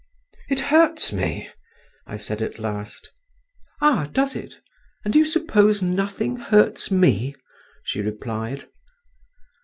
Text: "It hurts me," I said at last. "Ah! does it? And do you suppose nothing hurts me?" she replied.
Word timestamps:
"It 0.49 0.59
hurts 0.61 1.13
me," 1.13 1.47
I 2.07 2.17
said 2.17 2.41
at 2.41 2.57
last. 2.57 3.11
"Ah! 3.83 4.09
does 4.11 4.35
it? 4.35 4.59
And 5.05 5.13
do 5.13 5.19
you 5.19 5.25
suppose 5.25 5.83
nothing 5.83 6.37
hurts 6.37 6.89
me?" 6.89 7.35
she 7.83 8.01
replied. 8.01 8.65